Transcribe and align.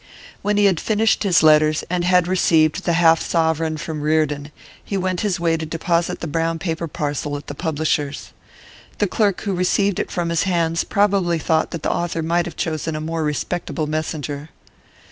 When 0.41 0.57
he 0.57 0.65
had 0.65 0.79
finished 0.79 1.21
his 1.21 1.43
letters, 1.43 1.83
and 1.87 2.03
had 2.03 2.27
received 2.27 2.85
the 2.85 2.93
half 2.93 3.21
sovereign 3.21 3.77
from 3.77 4.01
Reardon, 4.01 4.51
he 4.83 4.97
went 4.97 5.21
his 5.21 5.39
way 5.39 5.57
to 5.57 5.65
deposit 5.67 6.21
the 6.21 6.27
brown 6.27 6.57
paper 6.57 6.87
parcel 6.87 7.37
at 7.37 7.45
the 7.45 7.53
publishers'. 7.53 8.31
The 8.97 9.05
clerk 9.05 9.41
who 9.41 9.53
received 9.53 9.99
it 9.99 10.09
from 10.09 10.29
his 10.29 10.41
hands 10.41 10.83
probably 10.83 11.37
thought 11.37 11.69
that 11.69 11.83
the 11.83 11.91
author 11.91 12.23
might 12.23 12.47
have 12.47 12.55
chosen 12.57 12.95
a 12.95 12.99
more 12.99 13.23
respectable 13.23 13.85
messenger. 13.85 14.49